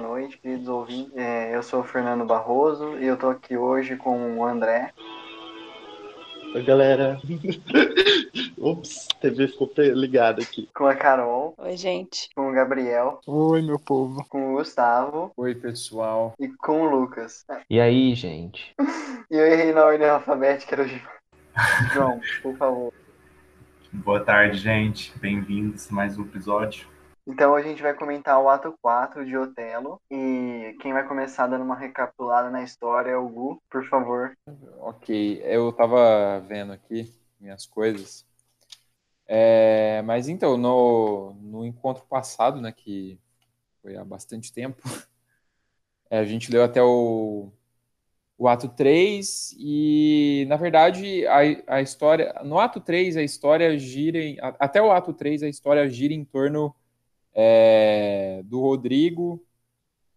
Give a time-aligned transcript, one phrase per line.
[0.00, 1.14] Boa noite, queridos ouvintes.
[1.14, 4.92] É, eu sou o Fernando Barroso e eu tô aqui hoje com o André,
[6.54, 7.20] Oi, galera.
[8.58, 10.68] Ups, a TV ficou ligada aqui.
[10.74, 12.30] com a Carol, Oi, gente.
[12.34, 14.24] com o Gabriel, Oi, meu povo.
[14.28, 16.32] com o Gustavo Oi, pessoal.
[16.40, 17.44] e com o Lucas.
[17.68, 18.74] E aí, gente?
[19.30, 21.00] E eu errei na ordem alfabética, era o João.
[21.94, 22.92] João, por favor.
[23.92, 25.16] Boa tarde, gente.
[25.20, 26.88] Bem-vindos a mais um episódio.
[27.30, 31.62] Então a gente vai comentar o ato 4 de Otelo e quem vai começar dando
[31.62, 34.36] uma recapitulada na história é o Gu, por favor.
[34.80, 38.26] Ok, eu tava vendo aqui minhas coisas.
[39.28, 43.16] É, mas então, no, no encontro passado, né, que
[43.80, 44.82] foi há bastante tempo,
[46.10, 47.52] é, a gente leu até o,
[48.36, 52.34] o ato 3 e, na verdade, a, a história.
[52.44, 54.18] No ato 3, a história gira.
[54.18, 56.74] Em, até o ato 3, a história gira em torno
[57.34, 59.44] é, do Rodrigo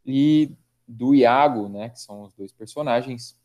[0.05, 0.51] e
[0.87, 3.39] do Iago, né, que são os dois personagens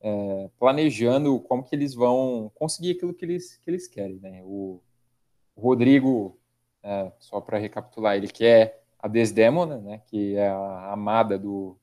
[0.00, 4.42] é, planejando como que eles vão conseguir aquilo que eles, que eles querem, né?
[4.44, 4.80] O,
[5.56, 6.38] o Rodrigo,
[6.82, 10.02] é, só para recapitular, ele quer a Desdémona, né?
[10.06, 11.76] Que é a amada do,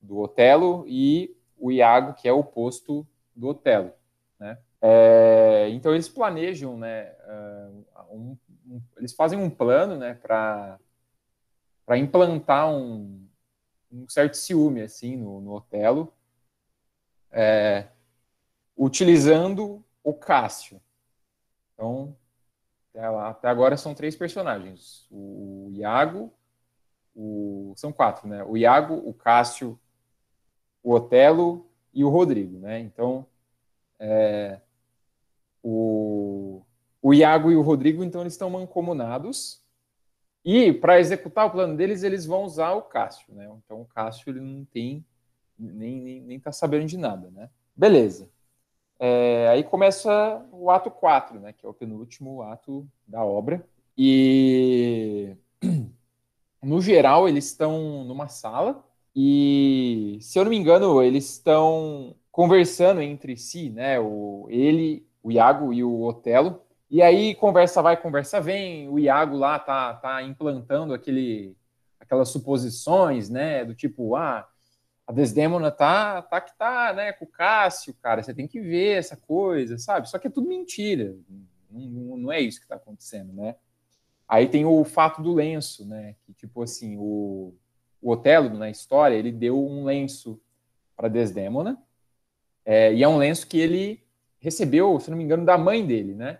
[0.00, 3.92] do Otelo, e o Iago, que é o oposto do Otelo,
[4.38, 4.58] né?
[4.82, 7.00] É, então eles planejam, né?
[7.00, 7.68] é,
[8.10, 8.36] um-
[8.70, 10.14] um- eles fazem um plano, né?
[10.14, 10.78] Para
[11.84, 13.26] para implantar um,
[13.90, 16.12] um certo ciúme assim no, no Otelo
[17.32, 17.88] é,
[18.76, 20.80] utilizando o Cássio.
[21.74, 22.16] Então,
[23.22, 26.32] até, agora são três personagens: o Iago,
[27.14, 28.42] o, são quatro, né?
[28.44, 29.78] O Iago, o Cássio,
[30.82, 32.78] o Otelo e o Rodrigo, né?
[32.80, 33.26] Então,
[33.98, 34.60] é,
[37.10, 39.60] o, Iago e o Rodrigo, então, eles estão mancomunados.
[40.44, 43.50] E para executar o plano deles, eles vão usar o Cássio, né?
[43.64, 45.04] Então, o Cássio ele não tem
[45.58, 47.50] nem, nem, nem tá sabendo de nada, né?
[47.76, 48.30] Beleza.
[48.98, 51.52] É, aí começa o ato 4, né?
[51.52, 53.66] Que é o penúltimo ato da obra.
[53.96, 55.36] E
[56.62, 58.82] no geral eles estão numa sala
[59.14, 63.98] e, se eu não me engano, eles estão conversando entre si, né?
[63.98, 66.62] O, ele, o Iago e o Otelo.
[66.90, 68.88] E aí conversa vai, conversa vem.
[68.88, 71.56] O Iago lá tá, tá implantando aquele,
[72.00, 73.64] aquelas suposições, né?
[73.64, 74.48] Do tipo, ah,
[75.06, 78.96] a Desdemona tá, tá que tá, né, com o Cássio, cara, você tem que ver
[78.96, 80.08] essa coisa, sabe?
[80.08, 81.16] Só que é tudo mentira,
[81.68, 83.56] não, não- é isso que tá acontecendo, né?
[84.28, 87.52] Aí tem o fato do lenço, né, que tipo assim, o,
[88.00, 90.40] o Otelo, na história, ele deu um lenço
[90.96, 91.76] para Desdemona,
[92.64, 94.04] é, e é um lenço que ele
[94.38, 96.38] recebeu, se não me engano, da mãe dele, né?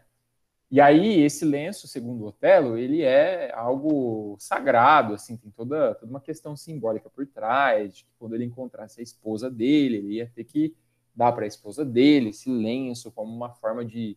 [0.70, 6.20] E aí, esse lenço, segundo Otelo, ele é algo sagrado, assim, tem toda, toda uma
[6.20, 10.44] questão simbólica por trás, de que quando ele encontrasse a esposa dele, ele ia ter
[10.44, 10.76] que
[11.12, 14.16] dar para a esposa dele esse lenço como uma forma de,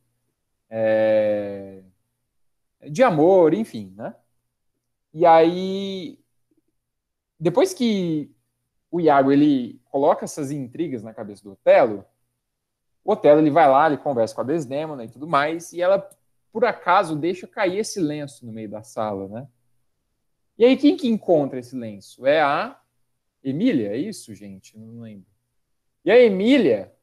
[0.69, 1.81] é,
[2.87, 4.15] de amor, enfim, né?
[5.11, 6.19] E aí,
[7.39, 8.31] depois que
[8.91, 12.05] o Iago, ele coloca essas intrigas na cabeça do Otelo,
[13.03, 16.07] o Otelo, ele vai lá, ele conversa com a Desdemona e tudo mais, e ela
[16.53, 19.47] por acaso deixa cair esse lenço no meio da sala, né?
[20.55, 22.27] E aí quem que encontra esse lenço?
[22.27, 22.79] É a
[23.43, 24.77] Emília, é isso, gente?
[24.77, 25.25] Não lembro.
[26.05, 26.93] E a Emília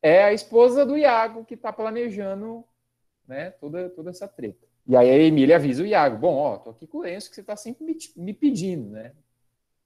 [0.00, 2.64] é a esposa do Iago que está planejando,
[3.28, 4.66] né, toda toda essa treta.
[4.86, 7.34] E aí a Emília avisa o Iago, bom, ó, tô aqui com o lenço que
[7.34, 9.12] você está sempre me, me pedindo, né?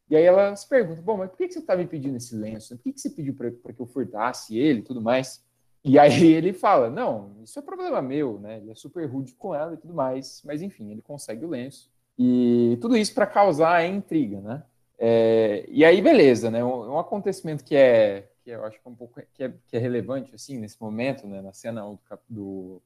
[0.08, 2.34] E aí ela se pergunta, bom, mas por que que você está me pedindo esse
[2.36, 2.76] lenço?
[2.76, 5.44] Por que que você pediu para que eu furtasse ele e tudo mais?
[5.84, 8.58] E aí ele fala, não, isso é problema meu, né?
[8.58, 11.90] Ele é super rude com ela e tudo mais, mas enfim, ele consegue o lenço.
[12.18, 14.62] E tudo isso para causar a intriga, né?
[14.98, 16.64] É, e aí, beleza, né?
[16.64, 19.76] Um, um acontecimento que é, que eu acho que é um pouco que é, que
[19.76, 21.40] é relevante assim nesse momento, né?
[21.40, 21.98] Na cena do,
[22.28, 22.82] do,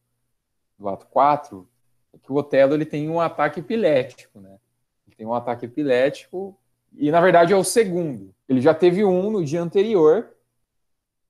[0.79, 1.67] do ato 4,
[2.12, 4.59] é que o Otelo ele tem um ataque epilético, né?
[5.06, 6.55] Ele tem um ataque epilético
[6.94, 8.35] e na verdade é o segundo.
[8.47, 10.29] Ele já teve um no dia anterior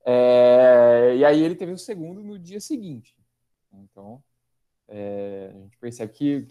[0.04, 3.16] é, e aí ele teve o segundo no dia seguinte.
[3.72, 4.22] Então,
[4.88, 6.49] é, a gente percebe que,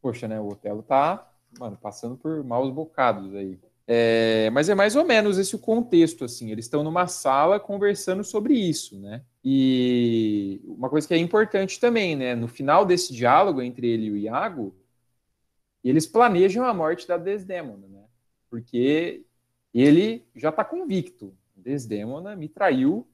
[0.00, 3.58] poxa, né, o Otelo tá mano, passando por maus bocados aí.
[3.86, 6.50] É, mas é mais ou menos esse o contexto, assim.
[6.50, 9.22] Eles estão numa sala conversando sobre isso, né?
[9.44, 12.34] E uma coisa que é importante também, né?
[12.34, 14.74] No final desse diálogo entre ele e o Iago,
[15.82, 18.04] eles planejam a morte da Desdemona, né?
[18.48, 19.22] Porque
[19.72, 21.36] ele já está convicto.
[21.64, 23.08] Desdemona me traiu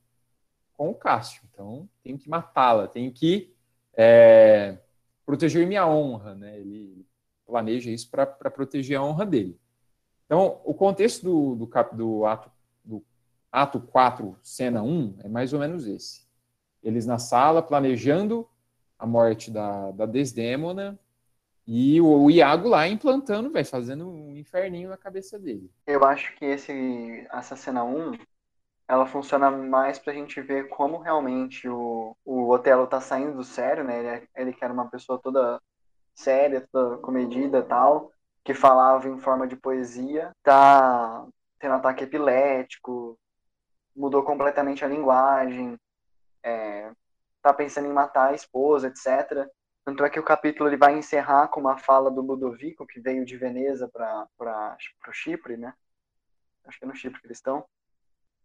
[0.77, 3.55] com o Cássio, então tenho que matá-la, tenho que
[3.95, 4.79] é,
[5.25, 6.59] proteger minha honra, né?
[6.59, 7.07] Ele
[7.47, 9.59] planeja isso para proteger a honra dele.
[10.27, 12.51] Então, o contexto do, do, do, ato,
[12.85, 13.05] do
[13.51, 16.23] ato 4, cena 1, é mais ou menos esse.
[16.83, 18.49] Eles na sala planejando
[18.99, 20.99] a morte da, da Desdêmona
[21.67, 25.71] e o, Iago lá implantando, fazendo um inferninho na cabeça dele.
[25.87, 28.13] Eu acho que esse, essa cena 1,
[28.91, 33.85] ela funciona mais pra gente ver como realmente o, o Otelo tá saindo do sério,
[33.85, 34.01] né?
[34.01, 35.63] Ele, é, ele que era uma pessoa toda
[36.13, 41.25] séria, toda comedida tal, que falava em forma de poesia, tá
[41.61, 43.17] tendo ataque epilético,
[43.95, 45.79] mudou completamente a linguagem,
[46.43, 46.91] é,
[47.41, 49.49] tá pensando em matar a esposa, etc.
[49.85, 53.25] Tanto é que o capítulo ele vai encerrar com uma fala do Ludovico, que veio
[53.25, 54.77] de Veneza para
[55.09, 55.73] o Chipre, né?
[56.65, 57.65] Acho que é no Chipre que eles estão.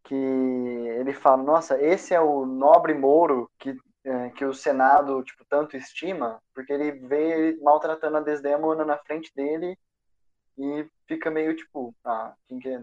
[0.05, 5.43] Que ele fala: Nossa, esse é o nobre Mouro que é, que o Senado tipo
[5.49, 9.75] tanto estima, porque ele vê maltratando a Desdemona na frente dele
[10.57, 12.33] e fica meio tipo, ah,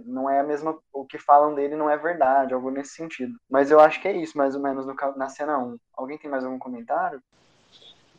[0.05, 3.39] não é a mesma, o que falam dele não é verdade, algo nesse sentido.
[3.49, 5.79] Mas eu acho que é isso, mais ou menos, no, na cena 1.
[5.95, 7.23] Alguém tem mais algum comentário?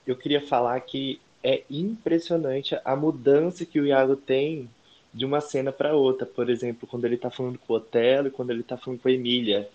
[0.08, 4.70] Eu queria falar que é impressionante a mudança que o Iago tem
[5.14, 6.26] de uma cena para outra.
[6.26, 9.08] Por exemplo, quando ele tá falando com o Otelo e quando ele tá falando com
[9.08, 9.70] a Emília.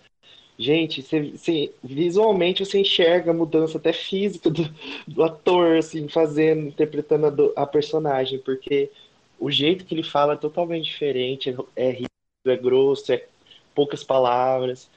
[0.58, 4.68] Gente, você, você, visualmente você enxerga a mudança até física do,
[5.06, 8.90] do ator, assim, fazendo, interpretando a, a, personagem, porque
[9.38, 12.08] o jeito que ele fala é totalmente diferente, é, rígido,
[12.46, 13.24] é grosso, é
[13.72, 14.90] poucas palavras.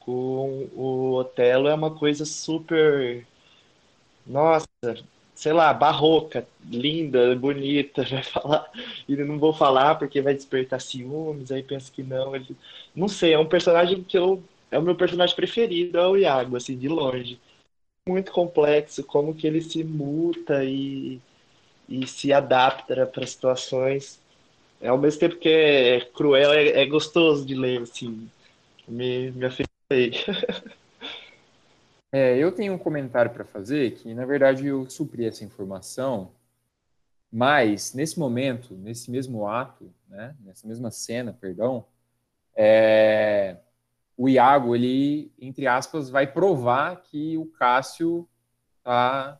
[0.00, 3.26] Com o Otelo é uma coisa super,
[4.26, 4.66] nossa,
[5.36, 8.70] sei lá, barroca, linda, bonita, vai falar,
[9.08, 12.56] e não vou falar porque vai despertar ciúmes, aí penso que não, ele,
[12.96, 16.56] não sei, é um personagem que eu é o meu personagem preferido, é o Iago,
[16.56, 17.40] assim, de longe.
[18.08, 21.20] Muito complexo, como que ele se muta e,
[21.88, 24.20] e se adapta para situações.
[24.80, 28.30] É, ao mesmo tempo que é cruel, é, é gostoso de ler, assim.
[28.88, 30.12] Me, me afetei.
[32.18, 36.32] É, eu tenho um comentário para fazer que, na verdade, eu supri essa informação,
[37.30, 41.84] mas nesse momento, nesse mesmo ato, né, nessa mesma cena, perdão,
[42.56, 43.58] é,
[44.16, 48.26] o Iago, ele, entre aspas, vai provar que o Cássio
[48.82, 49.38] tá.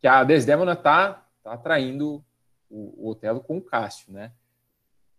[0.00, 2.24] que a Desdemona tá, tá atraindo
[2.68, 4.32] o, o Otelo com o Cássio, né?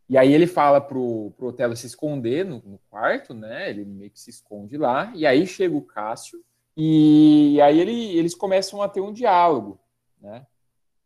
[0.10, 3.70] E aí ele fala pro, pro Otelo se esconder no, no, quarto, né?
[3.70, 6.44] Ele meio que se esconde lá, e aí chega o Cássio,
[6.76, 9.80] e aí ele, eles começam a ter um diálogo,
[10.20, 10.46] né?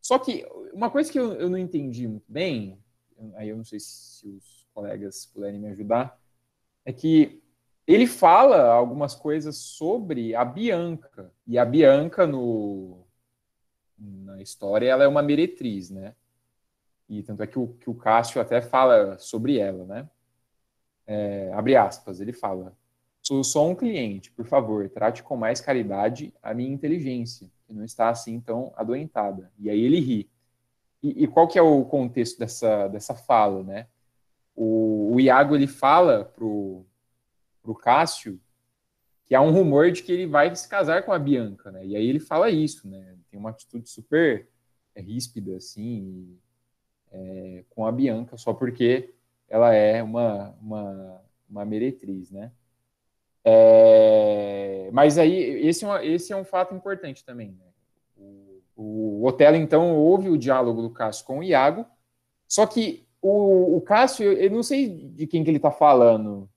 [0.01, 2.77] Só que uma coisa que eu, eu não entendi muito bem,
[3.35, 6.19] aí eu não sei se os colegas puderem me ajudar,
[6.85, 7.41] é que
[7.85, 11.31] ele fala algumas coisas sobre a Bianca.
[11.45, 13.05] E a Bianca, no,
[13.97, 16.15] na história, ela é uma meretriz, né?
[17.09, 20.09] E tanto é que o, que o Cássio até fala sobre ela, né?
[21.05, 22.75] É, abre aspas, ele fala:
[23.25, 27.85] Sou só um cliente, por favor, trate com mais caridade a minha inteligência, que não
[27.85, 29.49] está assim tão adoentada.
[29.57, 30.29] E aí ele ri.
[31.01, 33.87] E, e qual que é o contexto dessa, dessa fala, né?
[34.53, 36.85] O, o Iago ele fala pro,
[37.61, 38.39] para o Cássio
[39.25, 41.85] que há um rumor de que ele vai se casar com a Bianca, né?
[41.85, 43.15] E aí ele fala isso, né?
[43.31, 44.49] Tem uma atitude super
[44.93, 46.37] é, ríspida, assim,
[47.09, 49.13] é, com a Bianca, só porque
[49.47, 52.51] ela é uma, uma, uma meretriz, né?
[53.45, 55.35] É, mas aí,
[55.67, 57.65] esse é, esse é um fato importante também, né?
[58.75, 61.85] O, o Otelo, então, ouve o diálogo do Cássio com o Iago,
[62.47, 66.49] só que o, o Cássio, eu não sei de quem que ele está falando,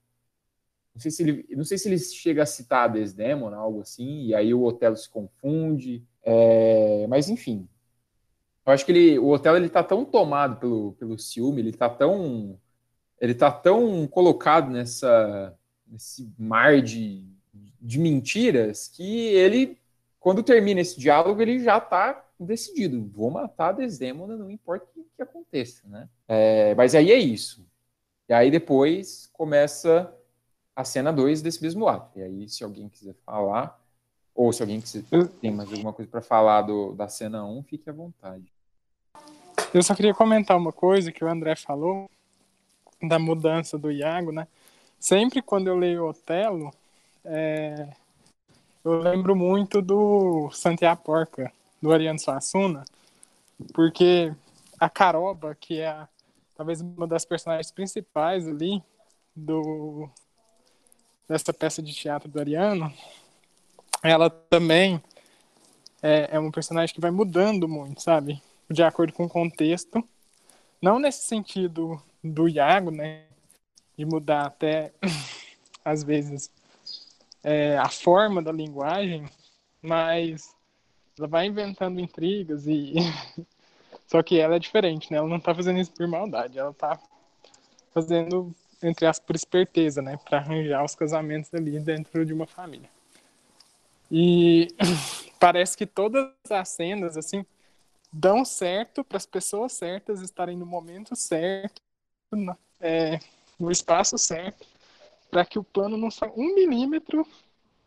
[0.93, 4.35] não sei se ele, não sei se ele chega a citar Desdemona, algo assim, e
[4.35, 6.03] aí o Otelo se confunde.
[6.23, 7.67] É, mas enfim,
[8.65, 11.89] eu acho que ele, o Otelo ele tá tão tomado pelo, pelo ciúme, ele tá
[11.89, 12.59] tão
[13.19, 15.55] ele tá tão colocado nessa
[15.89, 17.25] nesse mar de,
[17.81, 19.77] de mentiras que ele
[20.19, 24.93] quando termina esse diálogo ele já tá decidido, vou matar a Desdemona, não importa o
[24.93, 26.09] que, que aconteça, né?
[26.27, 27.65] É, mas aí é isso.
[28.29, 30.13] E aí depois começa
[30.75, 32.19] a cena 2 desse mesmo ato.
[32.19, 33.81] E aí, se alguém quiser falar,
[34.35, 35.03] ou se alguém quiser,
[35.41, 38.45] tem mais alguma coisa para falar do, da cena 1, um, fique à vontade.
[39.73, 42.09] Eu só queria comentar uma coisa que o André falou
[43.01, 44.47] da mudança do Iago, né?
[44.99, 46.73] Sempre quando eu leio Otelo,
[47.23, 47.87] é,
[48.83, 51.51] eu lembro muito do Santiago Porca,
[51.81, 52.83] do Ariano Suassuna,
[53.73, 54.33] porque
[54.79, 56.07] a Caroba, que é a,
[56.55, 58.81] talvez uma das personagens principais ali
[59.35, 60.09] do
[61.27, 62.91] dessa peça de teatro do Ariano,
[64.01, 65.01] ela também
[66.01, 68.41] é, é um personagem que vai mudando muito, sabe?
[68.69, 70.03] De acordo com o contexto.
[70.81, 73.23] Não nesse sentido do Iago, né?
[73.97, 74.93] De mudar até,
[75.83, 76.51] às vezes,
[77.43, 79.25] é, a forma da linguagem,
[79.81, 80.55] mas
[81.17, 82.93] ela vai inventando intrigas e.
[84.05, 85.17] Só que ela é diferente, né?
[85.17, 86.97] Ela não tá fazendo isso por maldade, ela tá
[87.93, 90.17] fazendo, entre as por esperteza, né?
[90.23, 92.89] Pra arranjar os casamentos ali dentro de uma família.
[94.09, 94.69] E
[95.39, 97.45] parece que todas as cenas, assim,
[98.11, 101.81] dão certo para as pessoas certas estarem no momento certo,
[102.79, 103.19] é,
[103.59, 104.65] no espaço certo,
[105.29, 107.27] para que o plano não saia um milímetro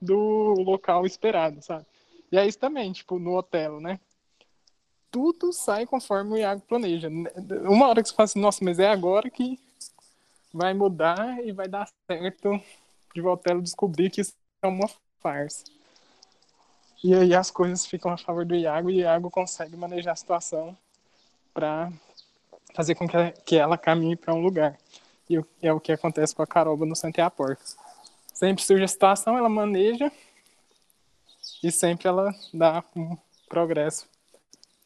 [0.01, 1.87] do local esperado, sabe?
[2.31, 3.99] E é isso também, tipo, no hotel, né?
[5.11, 7.09] Tudo sai conforme o Iago planeja.
[7.65, 9.59] Uma hora que você fala assim, nossa, mas é agora que
[10.53, 12.61] vai mudar e vai dar certo
[13.15, 14.89] de o hotel descobrir que isso é uma
[15.21, 15.65] farsa.
[17.03, 20.17] E aí as coisas ficam a favor do Iago e o Iago consegue manejar a
[20.17, 20.77] situação
[21.53, 21.91] para
[22.75, 23.07] fazer com
[23.45, 24.79] que ela caminhe para um lugar.
[25.31, 27.63] E é o que acontece com a Caroba no Santiago Porca.
[28.35, 30.11] Sempre surge a situação, ela maneja
[31.63, 33.17] e sempre ela dá um
[33.49, 34.09] progresso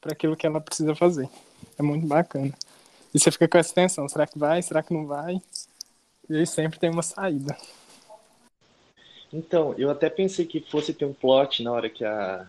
[0.03, 1.31] para aquilo que ela precisa fazer.
[1.79, 2.53] É muito bacana.
[3.15, 5.41] E você fica com essa tensão, será que vai, será que não vai?
[6.29, 7.57] E aí sempre tem uma saída.
[9.33, 12.47] Então, eu até pensei que fosse ter um plot na hora que a,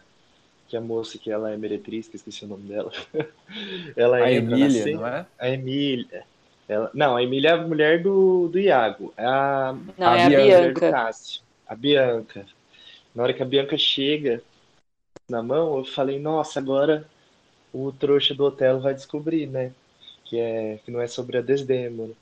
[0.67, 2.91] que a moça, que ela é meretriz, que esqueci o nome dela.
[3.95, 5.25] ela a entra Emília, não é?
[5.39, 6.25] A Emília.
[6.67, 9.13] Ela, não, a Emília é a mulher do, do Iago.
[9.15, 10.41] É a, não, a é Bianca.
[10.41, 10.91] a Bianca.
[10.91, 11.41] Cássio.
[11.67, 12.45] A Bianca.
[13.13, 14.41] Na hora que a Bianca chega
[15.29, 17.07] na mão, eu falei, nossa, agora
[17.73, 19.71] o trouxa do Otelo vai descobrir, né?
[20.23, 22.13] Que, é, que não é sobre a Desdemona.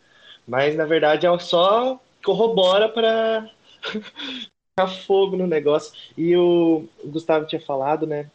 [0.48, 3.50] Mas, na verdade, é só corrobora para
[5.06, 5.94] fogo no negócio.
[6.18, 8.30] E o, o Gustavo tinha falado, né,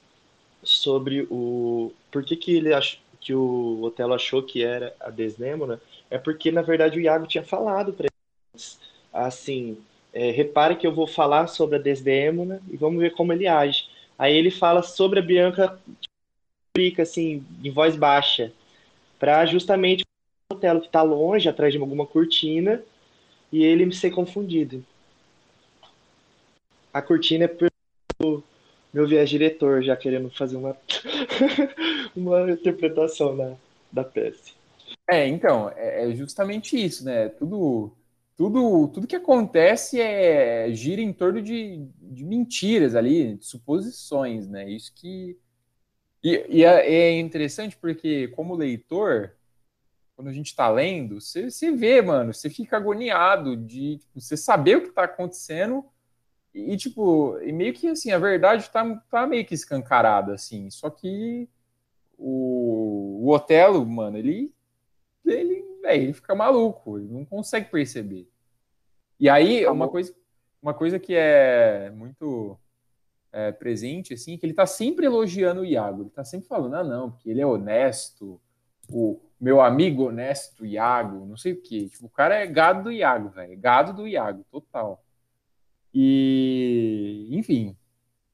[0.62, 5.80] sobre o por que, que ele achou que o Otelo achou que era a Desdemona,
[6.10, 8.08] é porque na verdade o Iago tinha falado para
[8.54, 8.78] eles
[9.12, 9.78] assim,
[10.12, 13.88] é, repare que eu vou falar sobre a Desdemona e vamos ver como ele age.
[14.18, 15.78] Aí ele fala sobre a Bianca,
[16.76, 18.52] fica assim, em voz baixa,
[19.18, 20.04] para justamente
[20.50, 22.82] o Otelo que está longe, atrás de alguma cortina,
[23.52, 24.84] e ele ser confundido.
[26.92, 28.42] A cortina é pelo
[28.92, 30.76] meu viés diretor, já querendo fazer uma,
[32.16, 33.54] uma interpretação da,
[33.92, 34.52] da peça.
[35.08, 37.28] É, então, é, é justamente isso, né?
[37.30, 37.92] Tudo,
[38.36, 44.68] tudo, tudo que acontece é gira em torno de, de mentiras ali, de suposições, né?
[44.68, 45.36] Isso que.
[46.22, 49.32] E, e é, é interessante porque, como leitor,
[50.16, 54.36] quando a gente está lendo, você, você vê, mano, você fica agoniado de tipo, você
[54.36, 55.84] saber o que está acontecendo
[56.66, 60.70] e, tipo, e meio que assim, a verdade tá, tá meio que escancarada, assim.
[60.70, 61.48] Só que
[62.16, 64.52] o, o Otelo, mano, ele.
[65.24, 68.26] Ele, véio, ele fica maluco, ele não consegue perceber.
[69.20, 70.14] E aí, tá uma coisa,
[70.62, 72.58] uma coisa que é muito
[73.30, 76.02] é, presente, assim, é que ele tá sempre elogiando o Iago.
[76.02, 78.40] Ele tá sempre falando, ah, não, porque ele é honesto,
[78.90, 81.88] o meu amigo honesto Iago, não sei o quê.
[81.88, 83.58] Tipo, o cara é gado do Iago, velho.
[83.58, 85.04] Gado do Iago, total.
[85.94, 87.76] E, enfim.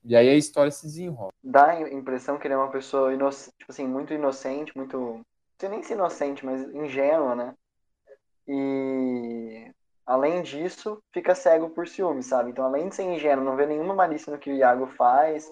[0.04, 1.32] E aí a história se desenrola.
[1.42, 4.98] Dá a impressão que ele é uma pessoa inocente, tipo assim, muito inocente, muito.
[4.98, 5.24] Não
[5.58, 7.54] sei nem se inocente, mas ingênua, né?
[8.46, 9.70] E
[10.04, 12.50] além disso, fica cego por ciúme, sabe?
[12.50, 15.50] Então, além de ser ingênuo, não vê nenhuma malícia no que o Iago faz,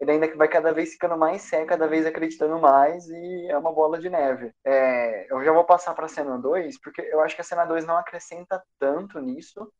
[0.00, 3.72] ele ainda vai cada vez ficando mais cego, cada vez acreditando mais, e é uma
[3.72, 4.52] bola de neve.
[4.64, 7.64] É, eu já vou passar para a cena 2, porque eu acho que a cena
[7.64, 9.70] 2 não acrescenta tanto nisso,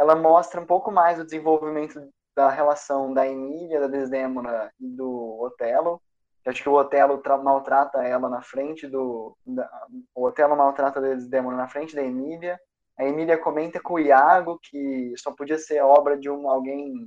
[0.00, 5.38] ela mostra um pouco mais o desenvolvimento da relação da Emília, da Desdemona e do
[5.42, 6.00] Otelo.
[6.46, 9.36] Acho que o Otelo maltrata ela na frente do.
[9.44, 9.70] Da,
[10.14, 12.58] o Otelo maltrata a Desdemona na frente da Emília.
[12.98, 17.06] A Emília comenta com o Iago que só podia ser obra de um alguém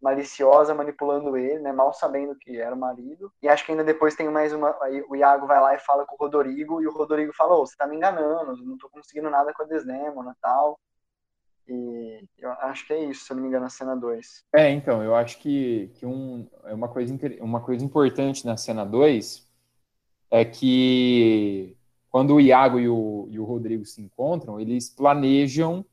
[0.00, 3.32] maliciosa manipulando ele, né, mal sabendo que era o marido.
[3.42, 4.76] E acho que ainda depois tem mais uma.
[4.82, 7.64] Aí o Iago vai lá e fala com o Rodrigo, e o Rodrigo fala: oh,
[7.64, 10.78] você tá me enganando, não tô conseguindo nada com a Desdemona tal.
[11.68, 14.44] E eu acho que é isso, se eu não me engano, a cena 2.
[14.54, 18.84] É, então, eu acho que, que um, é uma, coisa, uma coisa importante na cena
[18.84, 19.46] 2
[20.30, 21.76] é que
[22.10, 25.84] quando o Iago e o, e o Rodrigo se encontram, eles planejam.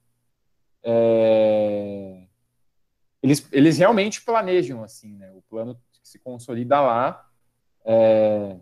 [0.82, 2.24] É,
[3.22, 5.32] eles, eles realmente planejam assim, né?
[5.34, 7.28] O plano se consolida lá.
[7.84, 8.58] É,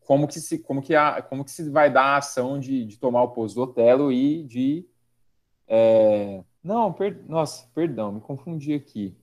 [0.00, 2.98] como que se como que a, como que se vai dar a ação de, de
[2.98, 4.86] tomar o posto do Otelo e de
[5.68, 9.16] é, não per, nossa perdão me confundi aqui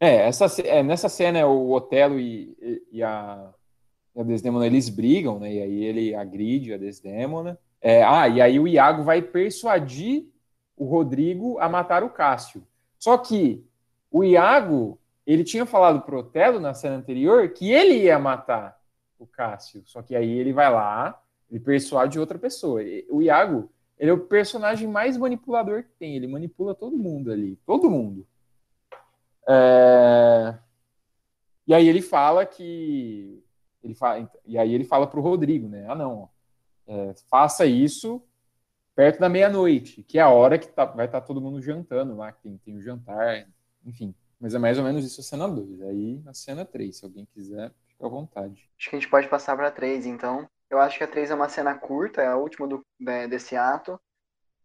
[0.00, 3.52] é essa é, nessa cena o Otelo e, e, e a
[4.16, 5.52] a Desdemona eles brigam, né?
[5.52, 7.58] E aí ele agride a Desdemona.
[7.80, 10.26] É, ah, e aí o Iago vai persuadir
[10.76, 12.66] o Rodrigo a matar o Cássio.
[12.98, 13.64] Só que
[14.10, 18.78] o Iago, ele tinha falado pro Otelo na cena anterior que ele ia matar
[19.18, 19.82] o Cássio.
[19.84, 22.80] Só que aí ele vai lá, ele persuade outra pessoa.
[23.10, 26.16] O Iago, ele é o personagem mais manipulador que tem.
[26.16, 27.56] Ele manipula todo mundo ali.
[27.66, 28.26] Todo mundo.
[29.48, 30.58] É...
[31.66, 33.42] E aí ele fala que
[33.82, 35.86] ele fala, e aí ele fala para o Rodrigo, né?
[35.88, 36.28] Ah, não,
[36.86, 38.22] é, faça isso
[38.94, 42.16] perto da meia-noite, que é a hora que tá, vai estar tá todo mundo jantando
[42.16, 43.46] lá, que tem, tem o jantar,
[43.84, 44.14] enfim.
[44.40, 45.82] Mas é mais ou menos isso a cena 2.
[45.82, 48.70] Aí na cena 3, se alguém quiser, fica à vontade.
[48.78, 50.48] Acho que a gente pode passar para 3, então.
[50.74, 53.56] Eu acho que a 3 é uma cena curta, é a última do, né, desse
[53.56, 54.00] ato,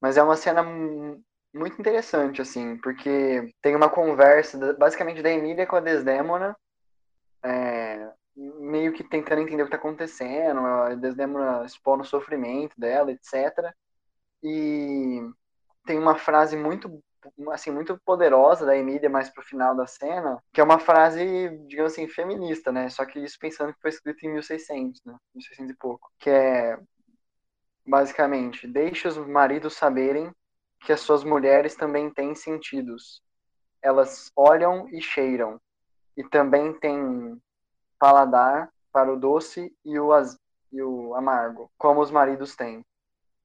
[0.02, 0.64] mas é uma cena
[1.54, 6.58] muito interessante, assim, porque tem uma conversa, basicamente, da Emília com a Desdémona,
[7.44, 13.12] é, meio que tentando entender o que está acontecendo, a Desdemona expondo o sofrimento dela,
[13.12, 13.72] etc.
[14.42, 15.22] E
[15.86, 17.04] tem uma frase muito
[17.52, 21.94] assim muito poderosa da Emília mais pro final da cena, que é uma frase, digamos
[21.94, 22.90] assim, feminista, né?
[22.90, 25.16] Só que isso pensando que foi escrito em 1600, né?
[25.36, 26.80] 1600 e pouco, que é
[27.86, 30.32] basicamente, deixe os maridos saberem
[30.82, 33.22] que as suas mulheres também têm sentidos.
[33.82, 35.60] Elas olham e cheiram
[36.16, 37.42] e também têm
[37.98, 40.38] paladar para o doce e o, az...
[40.72, 42.86] e o amargo, como os maridos têm.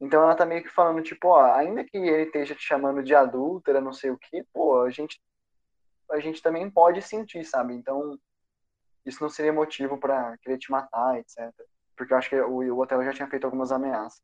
[0.05, 3.15] Então ela tá meio que falando, tipo, ó, ainda que ele esteja te chamando de
[3.15, 5.19] adúltera, não sei o que, pô, a gente,
[6.11, 7.73] a gente também pode sentir, sabe?
[7.73, 8.19] Então,
[9.07, 11.51] isso não seria motivo para querer te matar, etc.
[11.97, 14.23] Porque eu acho que o, o hotel já tinha feito algumas ameaças.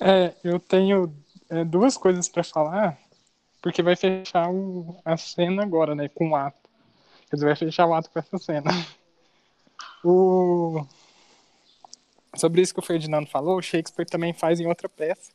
[0.00, 1.14] É, eu tenho
[1.50, 2.98] é, duas coisas para falar,
[3.62, 6.68] porque vai fechar o, a cena agora, né, com o ato.
[7.30, 8.70] Quer dizer, vai fechar o ato com essa cena.
[10.04, 10.86] O...
[12.36, 15.32] Sobre isso que o Ferdinando falou, Shakespeare também faz em outra peça,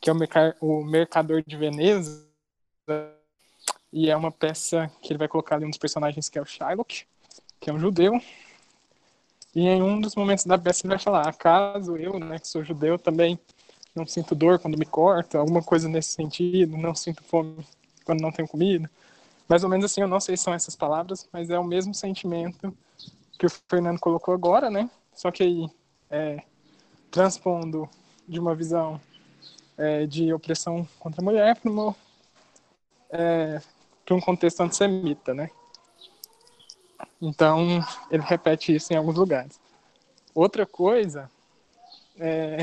[0.00, 0.12] que é
[0.60, 2.26] o Mercador de Veneza,
[3.92, 6.46] e é uma peça que ele vai colocar ali um dos personagens que é o
[6.46, 7.06] Shylock,
[7.58, 8.20] que é um judeu,
[9.54, 12.62] e em um dos momentos da peça ele vai falar, acaso eu, né, que sou
[12.62, 13.38] judeu, também
[13.94, 17.66] não sinto dor quando me corta, alguma coisa nesse sentido, não sinto fome
[18.04, 18.88] quando não tenho comida.
[19.48, 21.94] Mais ou menos assim, eu não sei se são essas palavras, mas é o mesmo
[21.94, 22.76] sentimento
[23.38, 24.88] que o Fernando colocou agora, né?
[25.14, 25.68] Só que aí,
[26.10, 26.42] é,
[27.10, 27.88] transpondo
[28.26, 29.00] de uma visão
[29.76, 31.94] é, de opressão contra a mulher para
[33.10, 33.60] é,
[34.10, 35.50] um contexto antissemita, né?
[37.20, 39.60] Então, ele repete isso em alguns lugares.
[40.34, 41.30] Outra coisa,
[42.18, 42.58] é,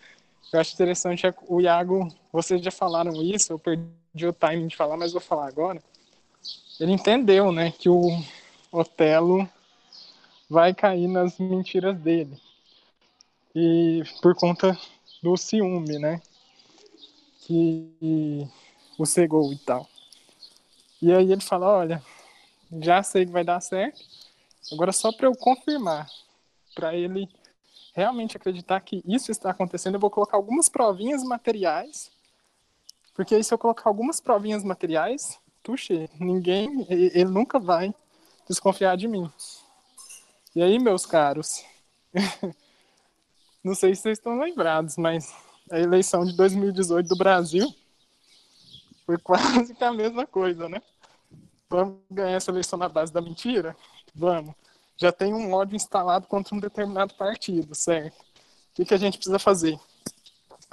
[0.52, 4.76] eu acho interessante é o Iago, vocês já falaram isso, eu perdi o timing de
[4.76, 5.82] falar, mas vou falar agora.
[6.78, 8.08] Ele entendeu, né, que o
[8.72, 9.48] Otelo
[10.48, 12.40] vai cair nas mentiras dele.
[13.54, 14.78] E por conta
[15.22, 16.20] do ciúme, né?
[17.42, 18.48] Que
[18.98, 19.88] o cegou e tal.
[21.02, 22.02] E aí ele fala: Olha,
[22.80, 24.00] já sei que vai dar certo,
[24.72, 26.08] agora só para eu confirmar,
[26.74, 27.28] para ele
[27.94, 32.10] realmente acreditar que isso está acontecendo, eu vou colocar algumas provinhas materiais,
[33.14, 37.92] porque aí se eu colocar algumas provinhas materiais, tuxe, ninguém, ele nunca vai
[38.48, 39.30] desconfiar de mim.
[40.54, 41.64] E aí, meus caros,
[43.62, 45.34] não sei se vocês estão lembrados, mas
[45.70, 47.72] a eleição de 2018 do Brasil
[49.06, 50.82] foi quase que a mesma coisa, né?
[51.68, 53.76] Vamos ganhar essa eleição na base da mentira?
[54.14, 54.54] Vamos.
[54.96, 58.18] Já tem um ódio instalado contra um determinado partido, certo?
[58.20, 59.78] O que, que a gente precisa fazer?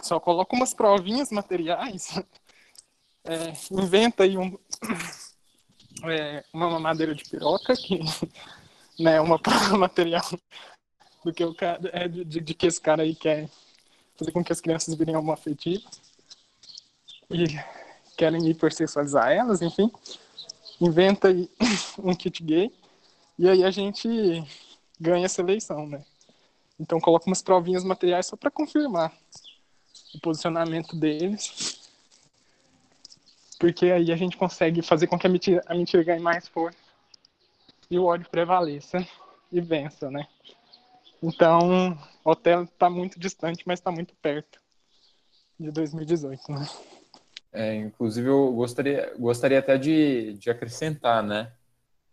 [0.02, 2.19] Só coloca umas provinhas materiais,
[3.23, 4.58] é, inventa aí um,
[6.06, 8.00] é, uma mamadeira de piroca que
[9.00, 10.26] né, uma prova material
[11.23, 13.49] do que o cara, é de, de, que esse cara aí quer
[14.15, 16.01] fazer com que as crianças virem homoafetivas
[17.30, 17.45] e
[18.17, 19.91] querem hipersexualizar elas, enfim,
[20.80, 21.49] inventa aí
[21.99, 22.71] um kit gay
[23.38, 24.08] e aí a gente
[24.99, 26.03] ganha essa eleição, né?
[26.80, 29.13] Então coloca umas provinhas materiais só para confirmar
[30.13, 31.89] o posicionamento deles,
[33.60, 36.77] porque aí a gente consegue fazer com que a mentira, a mentira ganhe mais força
[37.89, 39.06] e o ódio prevaleça
[39.51, 40.27] e vença, né?
[41.21, 44.60] Então, o Otelo está muito distante, mas está muito perto
[45.60, 46.67] de 2018, né?
[47.51, 51.51] É, inclusive, eu gostaria, gostaria até de, de acrescentar, né?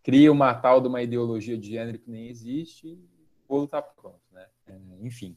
[0.02, 3.82] Cria uma tal de uma ideologia de gênero que nem existe e o bolo tá
[3.82, 4.46] pronto, né?
[4.66, 5.36] É, enfim.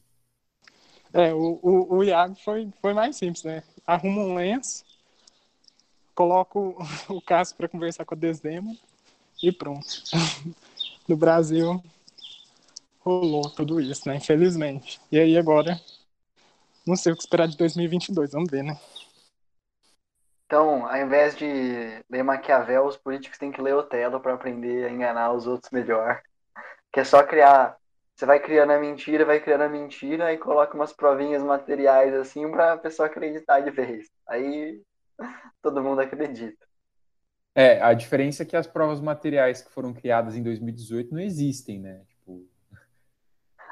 [1.12, 3.62] É, o, o, o Iago foi, foi mais simples, né?
[3.86, 4.84] Arruma um lenço,
[6.14, 6.76] coloca o,
[7.08, 8.74] o Cássio para conversar com a Desdema
[9.42, 9.86] e pronto.
[11.08, 11.82] No Brasil
[13.00, 14.16] rolou tudo isso, né?
[14.16, 15.00] Infelizmente.
[15.10, 15.80] E aí agora,
[16.86, 18.78] não sei o que esperar de 2022, vamos ver, né?
[20.46, 24.90] Então, ao invés de ler Maquiavel, os políticos têm que ler Otelo para aprender a
[24.90, 26.22] enganar os outros melhor.
[26.90, 27.76] Que é só criar.
[28.16, 32.50] Você vai criando a mentira, vai criando a mentira e coloca umas provinhas materiais assim
[32.50, 34.08] para a pessoa acreditar de vez.
[34.26, 34.80] Aí
[35.62, 36.66] todo mundo acredita.
[37.54, 41.78] É, a diferença é que as provas materiais que foram criadas em 2018 não existem,
[41.78, 42.00] né?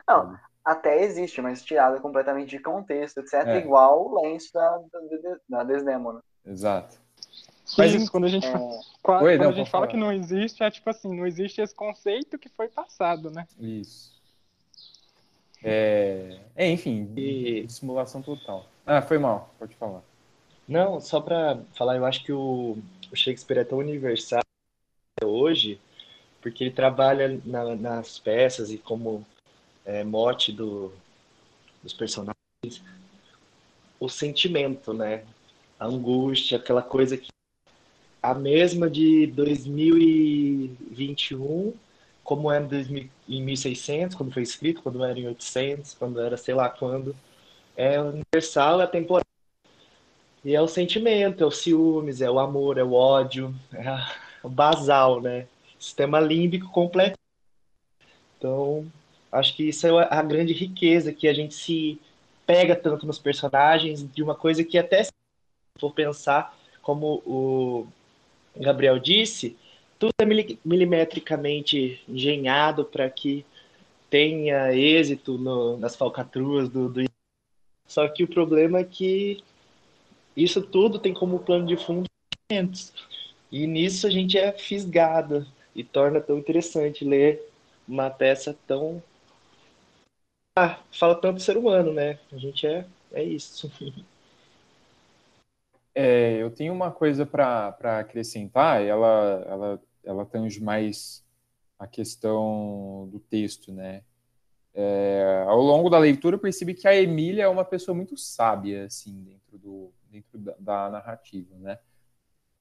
[0.08, 3.46] Não, até existe, mas tirada completamente de contexto, etc.
[3.46, 3.58] É.
[3.58, 6.20] Igual o lenço da, da, da Desdemona.
[6.44, 6.96] Exato.
[7.76, 8.58] Mas Mas isso, quando a gente, É,
[9.02, 9.86] quando Oi, a não, gente fala falar.
[9.88, 13.46] que não existe, é tipo assim, não existe esse conceito que foi passado, né?
[13.58, 14.14] Isso.
[15.62, 18.66] É, é, enfim, E- simulação total.
[18.86, 20.02] Ah, foi mal, pode falar.
[20.68, 22.76] Não, só para falar, eu acho que o,
[23.10, 24.42] o Shakespeare é tão universal
[25.16, 25.80] até hoje,
[26.40, 29.26] porque ele trabalha na- nas peças e como
[29.86, 30.92] é, mote do,
[31.82, 32.36] dos personagens,
[33.98, 35.24] o sentimento, né?
[35.78, 37.28] A angústia, aquela coisa que
[38.22, 41.72] a mesma de 2021,
[42.24, 46.36] como era em 2000 em 1600, quando foi escrito, quando era em 800, quando era
[46.36, 47.16] sei lá quando,
[47.76, 49.24] é universal, é temporal.
[50.44, 53.82] E é o sentimento, é o ciúmes, é o amor, é o ódio, é
[54.42, 55.46] o basal, né?
[55.78, 57.18] Sistema límbico completo.
[58.38, 58.86] Então,
[59.36, 61.98] acho que isso é a grande riqueza, que a gente se
[62.46, 65.12] pega tanto nos personagens, de uma coisa que até se
[65.78, 67.86] for pensar, como o
[68.56, 69.56] Gabriel disse,
[69.98, 73.44] tudo é mili- milimetricamente engenhado para que
[74.08, 77.04] tenha êxito no- nas falcatruas do, do...
[77.86, 79.42] Só que o problema é que
[80.36, 82.06] isso tudo tem como plano de fundo.
[83.50, 87.42] E nisso a gente é fisgado e torna tão interessante ler
[87.88, 89.02] uma peça tão.
[90.90, 92.18] Fala tanto do ser humano, né?
[92.32, 93.70] A gente é, é isso.
[95.98, 101.24] É, eu tenho uma coisa para acrescentar, ela, ela, ela tange mais
[101.78, 104.02] a questão do texto, né?
[104.74, 108.84] É, ao longo da leitura, eu percebi que a Emília é uma pessoa muito sábia,
[108.84, 111.78] assim, dentro, do, dentro da, da narrativa, né?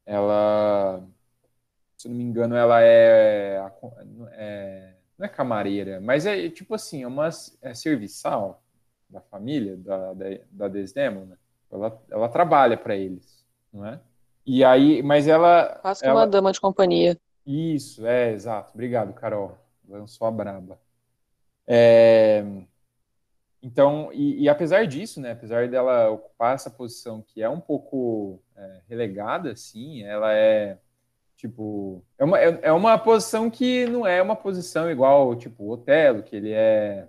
[0.05, 1.05] Ela,
[1.97, 3.61] se não me engano, ela é,
[4.31, 7.29] é- não é camareira, mas é tipo assim, é uma
[7.61, 8.63] é serviçal
[9.09, 11.37] da família, da, da, da Desdemona.
[11.71, 13.99] Ela, ela trabalha para eles, não é?
[14.45, 17.17] E aí, mas ela, Quase que ela uma dama de companhia.
[17.45, 18.71] isso, é, exato.
[18.73, 19.57] Obrigado, Carol.
[19.87, 20.79] Lançou a braba.
[21.67, 22.43] É,
[23.61, 28.39] então, e, e apesar disso, né, apesar dela ocupar essa posição que é um pouco
[28.55, 30.77] é, relegada, assim, ela é,
[31.45, 35.69] tipo, é uma, é, é uma posição que não é uma posição igual, tipo, o
[35.69, 37.07] Otelo, que ele é,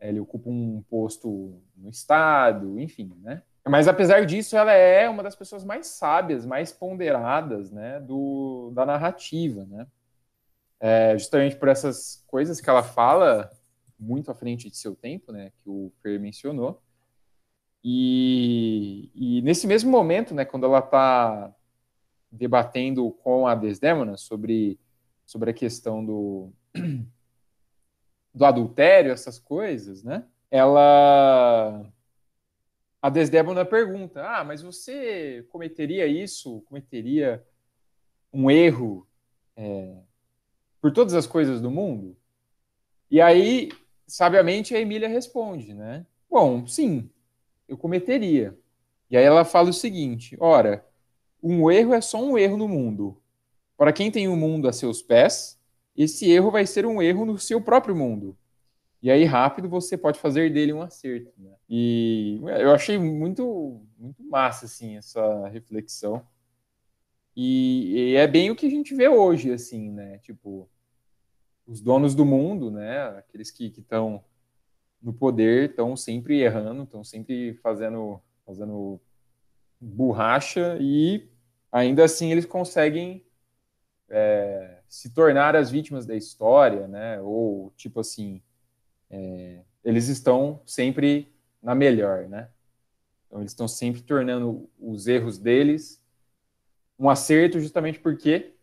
[0.00, 3.42] ele ocupa um posto no Estado, enfim, né?
[3.66, 8.84] Mas apesar disso, ela é uma das pessoas mais sábias, mais ponderadas, né, do, da
[8.84, 9.86] narrativa, né?
[10.80, 13.50] É, justamente por essas coisas que ela fala
[13.98, 16.82] muito à frente de seu tempo, né, que o Fer mencionou.
[17.82, 21.54] E, e nesse mesmo momento, né, quando ela está
[22.34, 24.78] debatendo com a Desdemona sobre,
[25.24, 26.52] sobre a questão do,
[28.34, 31.90] do adultério, essas coisas, né, ela
[33.04, 36.62] a Desdemona pergunta: Ah, mas você cometeria isso?
[36.62, 37.46] Cometeria
[38.32, 39.06] um erro
[39.54, 39.98] é,
[40.80, 42.16] por todas as coisas do mundo?
[43.10, 43.68] E aí,
[44.06, 46.06] sabiamente, a Emília responde, né?
[46.30, 47.10] Bom, sim,
[47.68, 48.58] eu cometeria.
[49.10, 50.82] E aí ela fala o seguinte: Ora,
[51.44, 53.20] um erro é só um erro no mundo.
[53.76, 55.60] Para quem tem o mundo a seus pés,
[55.94, 58.34] esse erro vai ser um erro no seu próprio mundo.
[59.02, 61.30] E aí, rápido, você pode fazer dele um acerto.
[61.36, 61.52] Né?
[61.68, 66.26] E eu achei muito, muito massa, assim, essa reflexão.
[67.36, 70.18] E, e, é bem o que a gente vê hoje, assim, né?
[70.18, 70.66] Tipo,
[71.66, 73.02] os donos do mundo, né?
[73.18, 74.24] Aqueles que estão
[75.02, 78.98] no poder estão sempre errando, estão sempre fazendo, fazendo
[79.78, 81.28] borracha e
[81.74, 83.26] ainda assim eles conseguem
[84.08, 87.20] é, se tornar as vítimas da história, né?
[87.20, 88.40] Ou, tipo assim,
[89.10, 92.48] é, eles estão sempre na melhor, né?
[93.26, 96.00] Então eles estão sempre tornando os erros deles
[96.96, 98.54] um acerto justamente porque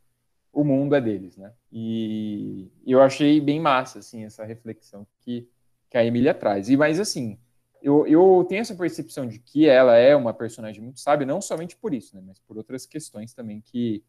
[0.54, 1.52] o mundo é deles, né?
[1.70, 5.50] E, eu achei bem massa, assim, essa reflexão que,
[5.90, 6.70] que a Emília traz.
[6.70, 7.38] E mais assim,
[7.82, 11.76] eu, eu tenho essa percepção de que ela é uma personagem muito sábia, não somente
[11.76, 12.22] por isso, né?
[12.26, 14.04] Mas por outras questões também que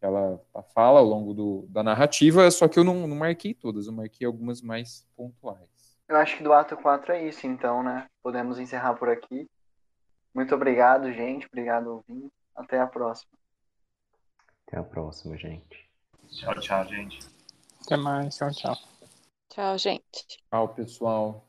[0.00, 0.40] ela
[0.74, 4.26] fala ao longo do, da narrativa, só que eu não, não marquei todas, eu marquei
[4.26, 5.96] algumas mais pontuais.
[6.08, 8.06] Eu acho que do ato 4 é isso, então, né?
[8.22, 9.48] Podemos encerrar por aqui.
[10.32, 11.46] Muito obrigado, gente.
[11.46, 12.32] Obrigado, ouvinte.
[12.54, 13.32] Até a próxima.
[14.66, 15.88] Até a próxima, gente.
[16.28, 17.20] Tchau, tchau, gente.
[17.84, 18.36] Até mais.
[18.36, 18.76] Tchau, tchau.
[19.48, 20.38] Tchau, gente.
[20.50, 21.44] Tchau, pessoal.